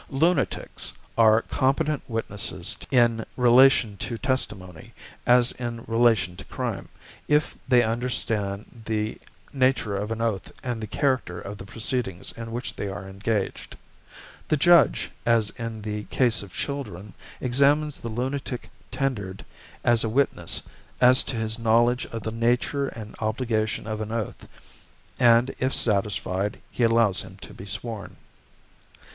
[0.09, 4.95] Lunatics are competent witnesses in relation to testimony,
[5.27, 6.89] as in relation to crime,
[7.27, 9.21] if they understand the
[9.53, 13.77] nature of an oath and the character of the proceedings in which they are engaged.
[14.47, 19.45] The judge, as in the case of children, examines the lunatic tendered
[19.83, 20.63] as a witness
[20.99, 24.47] as to his knowledge of the nature and obligation of an oath,
[25.19, 28.15] and, if satisfied, he allows him to be sworn.